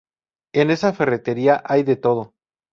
en 0.51 0.71
esa 0.71 0.93
ferretería 0.93 1.61
hay 1.63 1.83
de 1.83 1.95
todo 1.95 2.33